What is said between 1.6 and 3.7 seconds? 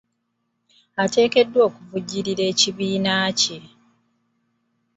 okuvujjirira ekibanja kye.